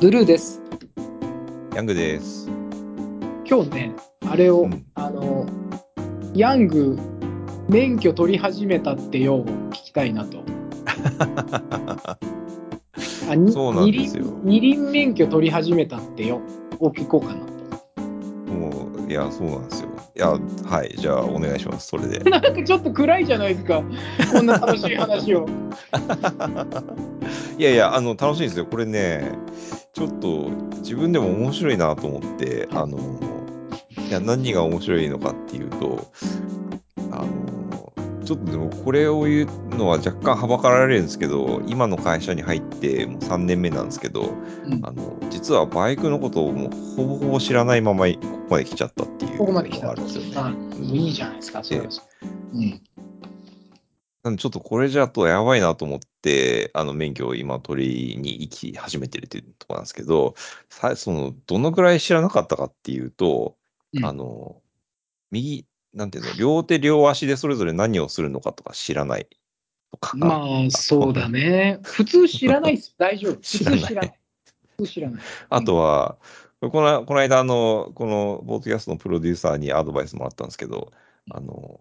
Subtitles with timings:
[0.00, 0.62] ブルーです。
[1.74, 2.48] ヤングです。
[3.44, 3.92] 今日ね、
[4.26, 5.44] あれを、うんあの、
[6.34, 6.98] ヤング、
[7.68, 10.38] 免許取り始めたってよ、聞きたいなと。
[13.28, 16.40] あにそうなんですよ二輪二輪免許取り始めたってよ、
[16.78, 17.52] を聞こうかなと。
[18.54, 19.90] もう、いや、そうなんですよ。
[20.16, 20.38] いや、は
[20.82, 22.20] い、じゃあ、お願いします、それで。
[22.30, 23.82] なんかちょっと暗いじゃないですか、
[24.32, 25.46] こんな楽しい話を。
[27.58, 28.64] いやいや、あの、楽しいですよ。
[28.64, 29.32] これね、
[29.92, 32.98] ちょっと、自分でも面白いなと思って、あの、
[34.08, 36.10] いや、何が面白いのかっていうと、
[37.10, 37.92] あの、
[38.24, 44.30] ちょっとでも、これを言うのは若干はばかられるんですけど、今の会社に入ってもう3年目なんですけど、
[44.64, 50.56] うんあの、実はバイクのことをもうほぼほぼ知らないままここまで来ちゃったっていうここまで来たあるんですよね。
[50.80, 51.86] いいじゃないですか、それは。
[52.54, 52.80] うん。
[54.22, 60.34] なんでちょっとこれじゃとやばいなと思って、あの免許を今取りに行き始めてるっていうところなんですけど、
[60.68, 63.56] さその、どのくらい知らなかったかっていうと、
[63.94, 64.60] うんあの、
[65.30, 69.26] 右、なんていうの、両手両足でそれぞれ何をするのかとか知らない
[69.90, 70.16] とか。
[70.16, 71.78] まあ、そうだね。
[71.82, 72.94] 普通知らないです。
[72.98, 73.32] 大丈夫。
[73.40, 74.20] 普通知らない知らない。
[74.76, 75.22] 普通知らない。
[75.48, 76.18] あとは、
[76.60, 80.92] このこの間、あの、このボートキャストのプロデューサーにアドバイスもらったんですけど、
[81.30, 81.80] あの、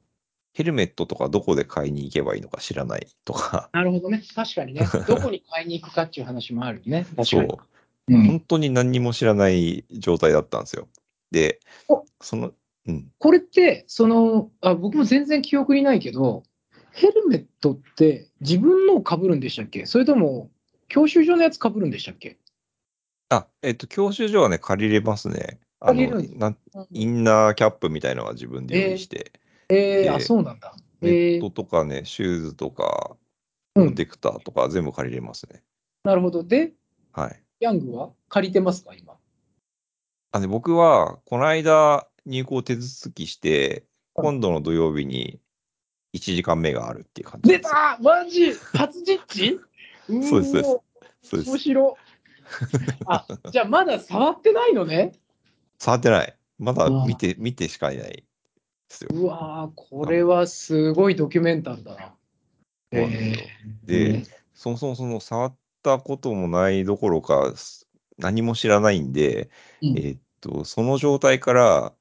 [0.53, 4.23] ヘルメットとかどこで買いに行けばいいのか知らないとか、なるほどね。
[4.35, 4.81] 確かにね。
[5.07, 7.05] どこに買いに行くかっていう話もあるね。
[7.15, 7.25] 確かに。
[7.25, 10.87] そう、うん、本当に何にも知らない状態だったんですよ。
[11.31, 12.53] でお、その、
[12.87, 16.43] うん、これって、そのあ、僕も全然記憶にないけど、
[16.91, 19.85] ヘルメットって自分のを被るんでしたっけ？
[19.85, 20.49] それとも、
[20.87, 22.37] 教習所のやつ被るんでしたっけ？
[23.29, 25.59] あ、えっと、教習所はね、借りれますね。
[25.79, 26.57] あの借りるんなん
[26.91, 29.39] インナーキャップみたいのは自分で用意して、えー、
[29.69, 30.75] であ、そうなんだ。
[31.01, 33.19] ネえットー、とかね、シューズとか、うん
[33.75, 35.63] プロテクターとか全部借りれますね。
[36.03, 36.43] なるほど。
[36.43, 36.73] で、
[37.13, 37.43] はい。
[37.59, 38.09] ヤングは？
[38.27, 39.13] 借りてますか、今？
[40.31, 45.39] あで僕は、この間、入校手続きして、今度の土曜日に
[46.13, 47.71] 1時間目があるっていう感じ出ですよ。
[47.73, 48.53] たマジ？
[48.73, 49.59] 初実地？
[50.27, 50.83] そうですそ
[51.37, 51.57] うです面。
[51.59, 51.97] 白
[53.05, 55.13] あ、じゃあまだ触ってないのね？
[55.77, 56.35] 触ってない。
[56.57, 58.25] まだ見て、見てしかいない
[58.89, 59.09] ですよ。
[59.13, 62.15] うわーこれはすごいドキュメンタルだな。
[62.91, 63.11] そうなん
[63.85, 64.23] で
[64.53, 69.49] そもそもその触ったこともないどころか、す何も知らないんで、
[69.81, 71.93] うんえーっと、その状態から、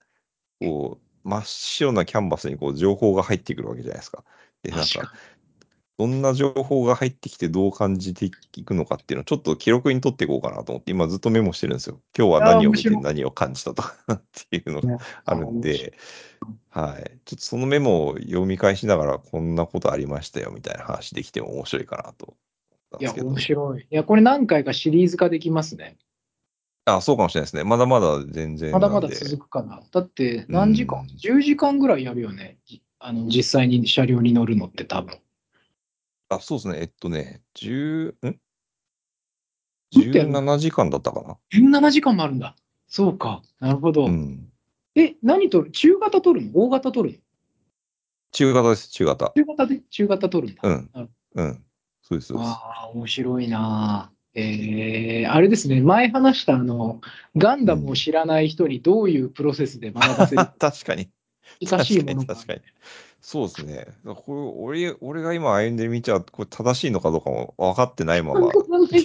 [0.61, 4.25] こう、真っ白なキャンバスにこう情報が入ってくるわけじゃないですか。
[4.63, 5.13] で、なんか、
[5.99, 12.01] どんな情報が入ってきてどう感じていくのかっていうのをちょっと記録に取っていこうかなと思って、今ずっとメモしてるんですよ。
[12.17, 15.95] 今日は何を見て何を感じたとかっていうのがねあるんで、
[16.71, 17.19] はい。
[17.25, 22.37] ちょっとそのメモを読み返しながら、こんなことありましたよみたいな話できても面白いかなと
[23.01, 23.13] いや。
[23.13, 23.81] 面白い。
[23.81, 25.97] いや、これ何回かシリーズ化できますね。
[26.85, 27.65] あ、そうかもしれないですね。
[27.65, 29.83] まだまだ全然まだまだ続くかな。
[29.91, 31.01] だって何時間？
[31.01, 32.59] うん ?10 時間ぐらいやるよね。
[32.65, 35.19] じあの実際に車両に乗るのって多分。
[36.29, 36.79] あ、そうですね。
[36.81, 38.41] えっとね、10、ん？
[39.95, 41.39] もっとやる ?17 時間だったかな。
[41.53, 42.55] 17時間もあるんだ。
[42.87, 43.43] そうか。
[43.61, 44.07] なるほど。
[44.07, 44.51] うん。
[44.95, 45.71] え、何取る？
[45.71, 46.59] 中型取るの？
[46.59, 47.23] 大型取るの？
[48.33, 49.33] 中型です、中型。
[49.35, 49.81] 中型で？
[49.91, 50.63] 中型取るんだ。
[50.69, 51.11] うんなる。
[51.35, 51.65] うん。
[52.03, 52.51] そうです、そうです。
[52.51, 54.13] ああ、面白いな。
[54.35, 57.01] えー、あれですね、前話したあの、
[57.37, 60.47] ガンダムを知らない人にどういうプロセスで学ばせる？
[60.61, 61.09] 確かに。
[61.61, 62.73] 難しいものが確かに、確かに。
[63.21, 63.87] そうですね。
[64.05, 68.53] これ俺俺が今歩んでみちゃ、これ正しいのかどうかも分かってないまま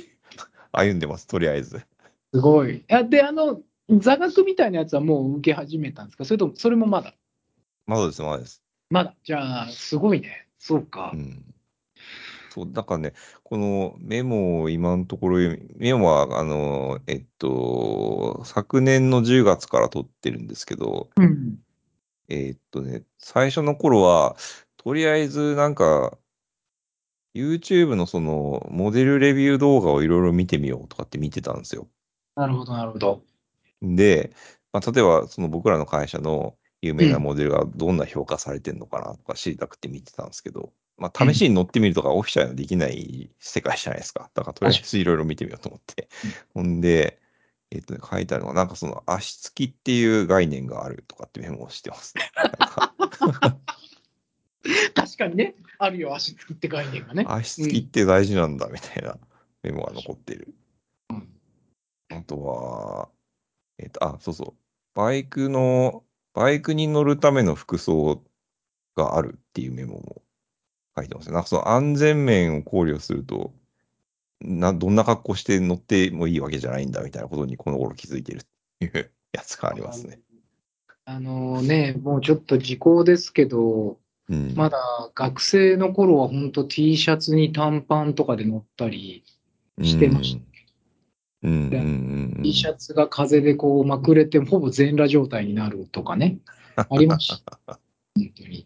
[0.71, 1.81] 歩んでます、とりあえず。
[2.33, 2.77] すごい。
[2.77, 6.25] いやで、あの、座学みたいなやつはもう受け始めたんですか？
[6.25, 7.13] それとも、それもまだ？
[7.85, 8.63] まだです、まだです。
[8.89, 9.15] まだ。
[9.23, 10.47] じゃあ、すごいね。
[10.57, 11.17] そうかう。
[11.17, 11.53] ん。
[12.49, 15.37] そう、だからね、このメモを今のところ、
[15.75, 21.62] メモは、あの、えっと、昨年の10月から取ってるんですけど、うん。
[22.29, 24.35] えっとね、最初の頃は、
[24.78, 26.17] とりあえずなんか、
[27.35, 31.88] YouTube のその、モデルレビュー動画をいろいろ見てみようとかって見てたんですよ。
[32.36, 33.24] なるほど、なるほど。
[33.81, 34.31] で、
[34.71, 44.30] まあ、例えば、その僕らの会社の有名なモデルがどんな評価されてるのかなとか知りたくて見てたんですけど、まあ、試しに乗ってみるとかオフィシャルにできない世界じゃないですか。
[44.33, 46.09] だから、とりあえずいろいろ見てみようと思って。
[46.53, 47.19] ほんで、
[47.73, 52.29] えっとね、書いてあるのが、なんかその足つきっていう概念があるとかってメモをしてますね。
[54.93, 57.25] 確かにね、あるよ、足つきって概念がね。
[57.27, 59.17] 足つきって大事なんだみたいな
[59.63, 60.53] メモが残ってる。
[61.09, 61.27] うん
[62.09, 63.09] あとは、
[63.79, 64.59] えっと、あ、そうそう。
[64.93, 66.03] バイクの、
[66.33, 68.23] バイクに乗るための服装
[68.95, 70.21] があるっていうメモも
[70.95, 71.33] 書いてますね。
[71.33, 73.51] なんかその安全面を考慮すると、
[74.44, 78.42] な、どんな格好して乗ってもいいわけじゃないんだみたいなことにこの頃気づいてるっ
[78.80, 80.19] ていうやつがありますね。
[81.06, 83.98] あのね、もうちょっと時効ですけど、
[84.30, 84.54] うん。
[84.56, 84.78] まだ
[85.16, 89.24] 学生の頃は本当 T シャツに短パンとかで乗ったり、
[89.81, 90.44] してました
[91.44, 92.44] うんうんうんうん。
[92.44, 96.38] T シャツが風でこうまくれてほぼ全裸状態になるとかね、
[96.75, 97.60] ありました。
[98.16, 98.66] 本当に。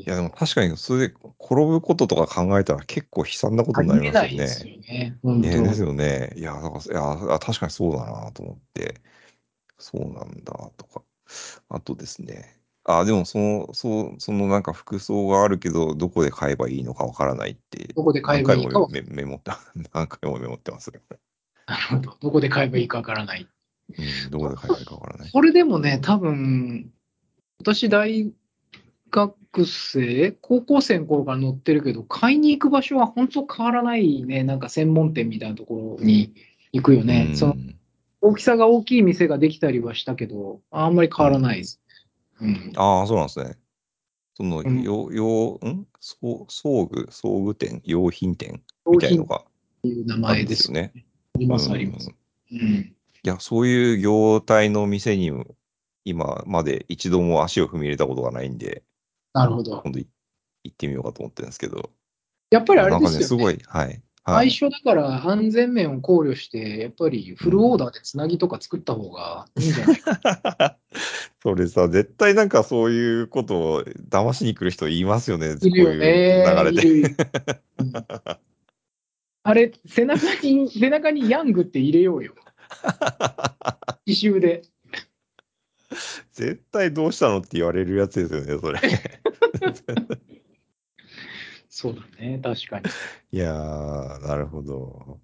[0.00, 4.46] いや、でも確かにそれで転ぶこととか考えたら結構悲惨なことあになりますよね。
[4.46, 5.18] すよね。
[5.22, 5.86] 本ねです当。
[5.86, 6.32] よね。
[6.36, 9.00] いや、だから、いや、あ確かにそうだなと思って、
[9.78, 11.02] そうなんだとか。
[11.68, 12.60] あとですね。
[12.84, 19.50] あ、でもその、そう、そのなんか服装があるけど、どこで買えばいいのかわからないって、どこで買えばいいかは、何回もメメモって、
[19.92, 21.00] 何回もメモってますね。
[21.08, 21.16] こ
[21.66, 22.16] なるほど。
[22.20, 23.48] どこで買えばいいかわからない。
[23.98, 25.30] れうん、どこで買えばいいかわからない。
[25.30, 26.92] これでもね、多分、
[27.58, 28.32] 私大
[29.10, 34.44] 学生、高校生の頃から乗ってるけど、買いに行く場所は本当変わらないね。
[34.44, 36.34] なんか専門店みたいなところに
[36.72, 37.26] 行くよね。
[37.30, 37.56] うんその
[38.22, 41.80] 大きさが大きい店ができたりはしたけど、あんまり変わらないです。
[42.38, 42.72] うん。
[42.76, 43.56] ああ、そうなんですね。
[44.34, 45.86] その、うんよ、よ、ん？
[46.00, 48.62] そう装具、装具店、用品店？
[48.90, 49.42] みたいなのが
[49.84, 51.02] いう名前ですんですよ。
[51.02, 51.06] ね。
[51.34, 52.10] あります、あります。
[52.52, 52.58] うん。
[52.58, 55.32] いや、そういう業態の店に
[56.04, 58.82] 今まで一度も足を踏み入れたことがないんで、
[59.32, 59.80] なるほど。
[59.82, 60.08] 今度い
[60.64, 61.90] 行ってみようかと思ってるんですけど。
[62.50, 63.24] やっぱりあれですよね。
[63.24, 64.02] すごい、はい。
[64.22, 70.76] はい、最初だから安全面を考慮して、やっぱりフルオーダーでつなぎとか作った方がいいんじゃないか。
[71.42, 76.44] それさ、絶対なんかそういうことを騙しに来る人いますよね、いるよね。
[76.46, 77.16] こういう流れで。
[77.78, 77.92] うん
[79.42, 82.34] あれ、背中に、背中にヤングって入れようよ。
[84.06, 84.62] 刺繍で。
[86.32, 88.80] 絶対どうしたのって言われるやつですよね、それ。
[91.68, 92.90] そうだね、確かに。
[93.32, 95.20] いやー、なるほど。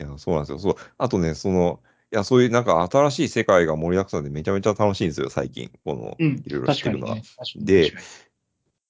[0.00, 0.58] いや、そうなんですよ。
[0.58, 0.74] そう。
[0.96, 1.82] あとね、その、
[2.12, 5.70] いや、そういうなんか新しい世界が盛りだくさんでめちゃめちゃ楽しいんですよ、最近。
[5.84, 7.14] この、うんいろい、ろ知ってるのが。
[7.14, 7.28] 確かにね。
[7.36, 7.92] 確かにで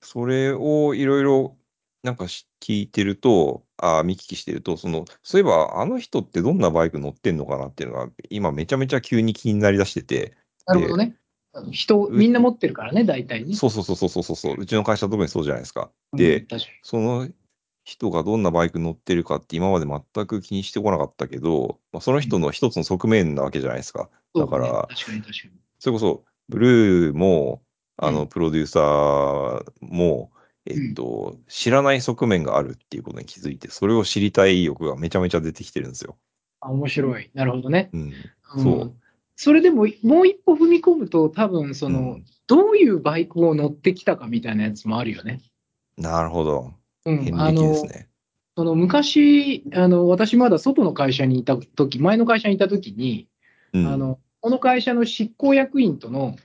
[0.01, 1.57] それをいろいろ
[2.03, 10.37] なんかし聞いてると、あ見聞きしてると、その、そういえばあの人ってどんなバイク乗ってんのかなっていうのが、今めちゃめちゃ急に気になりだしてて、
[10.67, 11.18] なるほどね。
[11.73, 13.55] 人、みんな持ってるからね、大体ね。
[13.55, 15.91] そうそうそうそうそうそう、うちの会社特にそうじゃないですか。
[16.13, 17.29] うんで、確かその
[17.85, 24.11] 人がどんなバイク乗ってるかって今まで全く気にしてこなかったけど、まあ、その人の一つの側面なわけじゃないですか。
[24.35, 25.53] にだからそうね確かに確かに。
[25.79, 27.63] それこそ、ブルーも、
[27.97, 30.31] あの、うんプロデューサーも、
[30.67, 36.17] えっと、知らない側面があるっていうことに気づいて、それを知りたい意欲がめちゃめちゃ出てきてるんですよ。
[36.61, 37.31] あ、面白い。
[37.33, 37.89] なるほどね。
[37.95, 38.01] うん。
[38.55, 38.95] うんそう。
[39.41, 45.43] それでも、もう一歩踏み込むと、多分その、うんどういうバイクを乗ってきたかみたいなやつもあるよね。
[45.99, 46.73] なるほど。
[47.05, 48.09] うん、あの、ね。
[48.57, 53.29] その昔、あの、私まだ外の会社にいた時、前の会社にいた時に、
[53.75, 53.87] うん。
[53.87, 56.37] あの、この会社の執行役員との、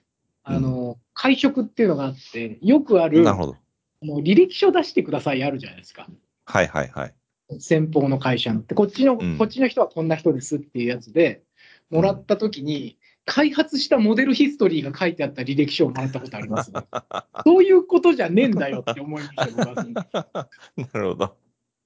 [0.43, 3.55] あの、会食っていうのがあって、よくある、なるほど。
[4.03, 6.09] あの履歴書出してくださいあるじゃないですか。
[6.45, 7.13] はいはいはい。
[7.59, 8.61] 先方の会社の。
[8.65, 11.43] で、こっちの、うんこっちの人はこんな人ですっていうやつで、
[11.89, 16.81] もらった時に、開発したモデルヒストリーが書いてあった履歴書をもらったことあります、ね。
[17.45, 20.49] そういうことじゃねえんだよって思いました。
[20.75, 21.37] なるほど。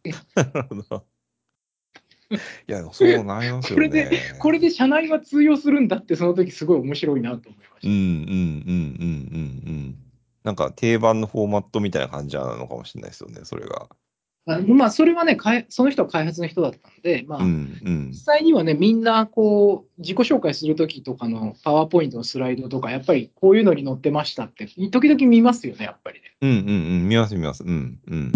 [0.35, 1.05] なるほど。
[2.67, 3.75] いや、そうなりますよね。
[3.75, 9.95] これで、これで社内は通用するんだって、その時すごい面白いなと思いましうんうんうんうんうんうん。
[10.43, 13.89] なんか定番のフォーマットみたいな感じなのかもしれないですよね、それが。
[14.47, 15.37] まあ、それはね、
[15.67, 18.13] その人は開発の人だったんで、まあ、実。
[18.15, 26.33] 際にはね、みんなこう自己紹介するときとかのパワーポイントのスライドとか、やっぱりこういうのに載ってましたって、時々見ますよね、やっぱりね。
[26.41, 26.61] うんうんう
[27.05, 27.09] ん。
[27.09, 27.63] 見ます見ます。
[27.63, 28.31] うんうん。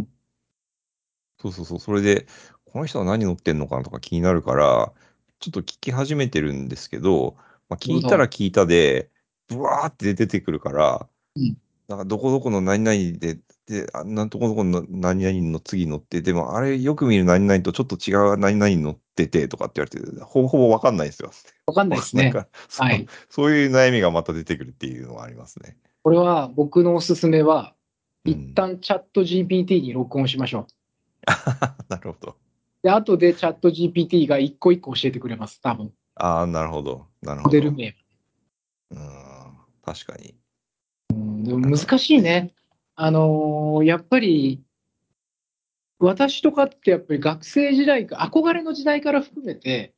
[1.39, 1.79] そうそうそう。
[1.79, 2.27] それで、
[2.65, 4.91] この人は何乗ってんのかなとか気になるから、
[5.39, 7.35] ちょっと聞き始めてるんですけど、
[7.69, 9.09] まあ、聞いたら聞いたで、
[9.47, 11.57] ブワーって出てくるから、うん
[11.91, 13.37] なんかどこどこの何々で、
[13.67, 21.31] で、あんなとこどこの何々の次乗って、でもあれよく見る何々とちょっと違う何々乗っててとかって言われて、ほぼほぼわかんないですよ。
[21.67, 22.23] わかんないですね。
[22.25, 23.07] なんかそうはい。
[23.29, 25.77] そういう悩みがまた出てくるっていうのがありますね。
[26.03, 27.81] これは僕のおすすめは、うん
[28.23, 30.67] 一旦チャット GPT に録音しましょう。
[31.89, 32.35] なるほど。
[32.83, 35.91] で、後でチャット GPT が一個一個教えてくれます、多分。
[36.13, 37.07] ああ、なるほど。
[37.23, 37.49] なるほど。
[37.49, 37.95] モデル名。
[38.91, 38.99] うん、
[39.83, 40.35] 確かに。
[41.09, 42.53] うんでも難しいね。
[43.03, 44.61] あのーやっぱり、
[45.97, 49.95] 私とかってやっぱり学生時代か、憧れの時代から含めて、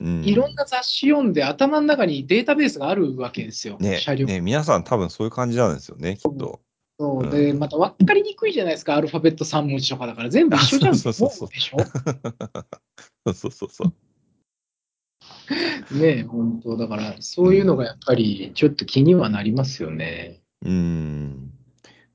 [0.00, 3.76] うん、いろんな雑誌読んで頭の中にデータベースがあるわけですよ。
[3.78, 4.26] ね車両。
[4.26, 6.62] ね、皆さん多分そういう感じなんですよね、きっと。
[6.98, 13.92] そうで、また分かりにくいじゃないですか、アルファベット3文字とかだから、全部一緒じゃんそうそうそうそう思うでしょそうそうそう。
[15.98, 20.40] ねえ、本当だから、そういうのがやっぱりちょっと気にはなりますよね。
[20.62, 21.55] うーん。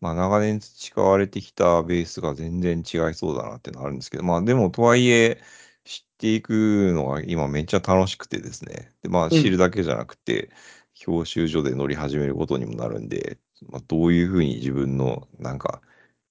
[0.01, 5.41] まあ、長年培われてきたベースが全然違いそうだなっていうのはあるんですけど、まあ、でも、とはいえ、
[5.85, 8.91] 知っていくのが今めっちゃ楽しくてですね。
[9.03, 10.51] で、まあ、知るだけじゃなくて、
[10.95, 13.37] 教習所で乗り始めることにもなるんで、
[13.69, 15.81] まあ、どういうふうに自分の、なんか、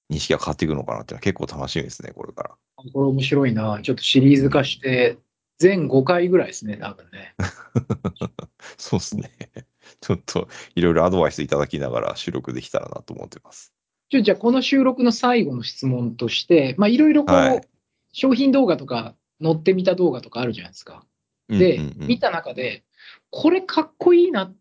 [0.09, 2.49] 認識が変わっていくのかなっていうのは結構楽しみですね、これから。
[2.75, 3.79] これ面白いな。
[3.81, 5.17] ちょっとシリーズ化して、
[5.59, 7.35] 全5回ぐらいですね、多分ね。
[8.77, 9.31] そうですね。
[10.05, 13.73] ちょっと、いろいろアドバイスいただきながら収録できたらなと思ってます。
[14.09, 17.61] じゃあ、この収録の最後の質問として、まあ、いろいろこう、はい
[18.13, 21.05] 商品動画とか、乗ってみた動画とかあるじゃないですか。
[21.47, 22.83] で、うんうんうん見た中で、
[23.29, 24.55] これかっこいいなっ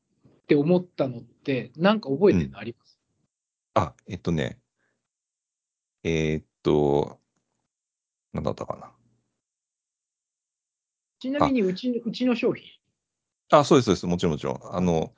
[0.47, 2.99] て思ったのって、なんか覚えてるのあります、
[3.75, 4.59] あ、えっとね、
[6.02, 7.18] えーっと、
[8.32, 8.92] なんだったかな。
[11.18, 12.66] ちなみにうちの、うちの商品？
[13.50, 14.06] あ、そうです、そうです。
[14.06, 14.61] もちろん、もちろん。
[14.62, 15.12] あの、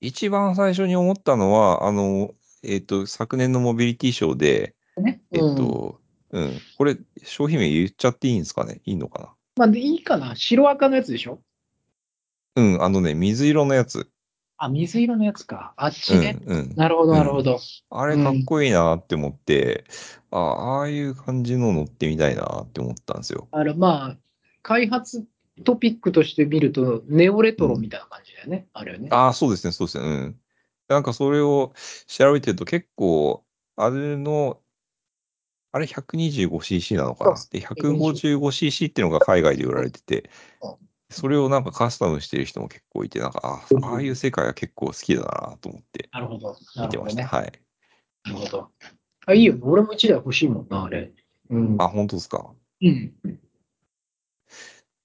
[0.00, 5.20] 一番最初に思ったのは、あの、えっと、昨年のモビリティショーで、ね。
[5.30, 8.80] えっと、うん、これ、商品名言っちゃっていいんですかね？
[8.84, 10.36] いいのかまあ、でいいかな。
[10.36, 11.40] 白赤のやつでしょ？
[12.54, 14.10] なうん、あのね、水色のやつ。
[14.56, 15.72] あ、水色のやつか。
[15.76, 16.38] あっちうん、ね。
[16.44, 16.74] うん。
[16.76, 17.58] なるほど、なるほど。
[17.90, 19.84] あれかっこいいなって思って、
[20.30, 23.48] あああいう感じの乗ってみたいなって思ったんですよ。
[23.52, 24.16] あの、まあ、
[24.62, 25.24] 開発
[25.64, 28.66] トピックとして見ると、ネオレトロみたいな感じだよね。
[28.72, 29.08] あれはね。
[29.10, 30.04] ああ、そうですね、そうですね。
[30.06, 30.40] うん。
[30.88, 31.72] なんかそれを
[32.06, 33.44] 調べてると結構、
[33.76, 34.60] あれの、
[35.72, 37.36] あれ 125cc なのかな？
[37.36, 40.28] そで、155cc っていうのが海外で売られてて
[40.60, 40.76] うん、
[41.10, 46.56] それをなんかカスタムしてる人も結構いて、なんか、あああいう世界は結構好きだなと思ってなるほど。
[46.76, 47.24] 見てました。
[47.26, 47.52] はい。
[48.24, 48.68] なるほど。
[49.26, 49.60] あ、いいよね。
[49.62, 51.12] 俺も一台欲しいもんな、あれ。
[51.50, 51.76] うん。
[51.78, 52.50] あ、本当ですか？
[52.82, 53.14] うん。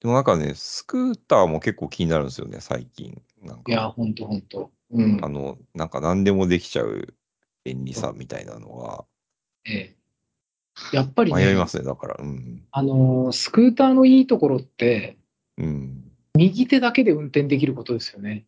[0.05, 3.23] でもなんかね、スクーターも結構気になるんですよね、最近。
[3.41, 4.69] なんいや、か、ほんとほんと。
[4.91, 5.27] うんあ。
[5.27, 7.15] の、なんか何でもできちゃう
[7.63, 9.05] 便利さみたいなのは、
[9.65, 9.95] ええ
[10.93, 12.17] やっぱりね迷いま、すね、だから。
[12.19, 12.61] うん。
[12.69, 15.17] あのー、スクーターのいいところって、
[15.57, 16.03] うん。
[16.35, 18.45] 右手だけで運転できることですよね。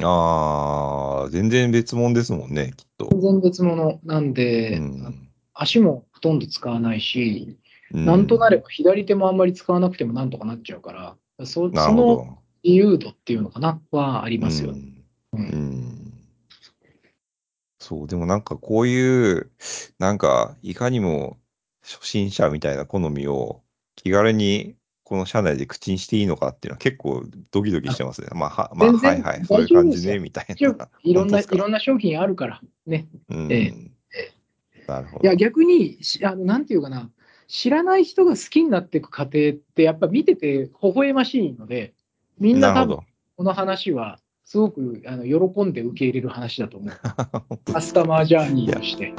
[0.00, 3.10] ああ、全然別物ですもんね、きっと。
[3.10, 5.28] 全然別物なんで、うん。
[5.52, 7.63] 足もほとんど使わないし、うん
[7.94, 10.92] なんとなれば左手もあんまり使わなくてもなんとかなっちゃうか
[11.38, 12.38] ら、そなその。
[12.64, 14.80] 自由度っていうのかな、はありますよね。
[15.34, 16.00] うんうんうん
[17.78, 19.50] そう、でもなんかこういう、
[19.98, 21.36] なんかいかにも
[21.82, 23.60] 初心者みたいな好みを
[23.94, 28.28] 気軽にこの社内で口にしていいのかっていうのは結構ドキドキしてますね。
[28.34, 30.54] まあ、はまあ、はいはい、そういう感じね、みたいな。
[30.58, 30.72] いろ
[31.26, 33.06] んな、いろんな商品あるから、ね。
[33.28, 33.94] うんええ
[34.86, 35.22] なるほど。
[35.22, 37.10] いや、逆に、しあのなんていうかな、
[37.48, 41.94] 知らない人が好きになっていく過程って、やっぱ見てて微笑ましいので、
[42.38, 42.98] みんな多分。
[43.36, 46.92] この話は、すごくあの喜んで受け入れる話だと思う。
[47.72, 49.14] カスタマージャーニーとして。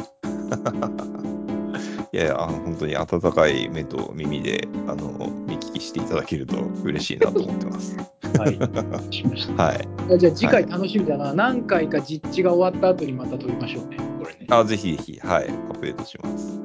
[2.13, 7.97] いや いや、本当に温かい目と耳であの見聞きしていただけると嬉しいなと思ってます。
[8.37, 8.53] はい、
[9.13, 9.63] しました。
[9.63, 9.87] はい。
[10.11, 14.47] あじゃあ次回楽しみだな、何回か実地が終わった後にまた撮りましょうね、これね。
[14.49, 16.64] あ、ぜひぜひ、はい、アップデートします。